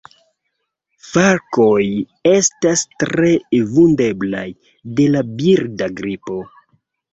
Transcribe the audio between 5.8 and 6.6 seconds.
gripo.